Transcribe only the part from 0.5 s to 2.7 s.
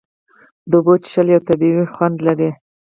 د اوبو څښل یو طبیعي خوند لري.